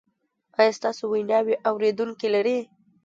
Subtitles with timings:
[0.57, 2.57] ایا ستاسو ویناوې اوریدونکي لري؟